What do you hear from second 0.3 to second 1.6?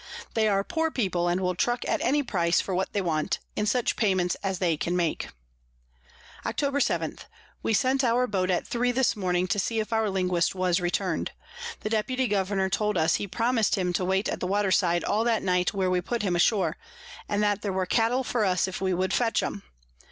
They are poor People, and will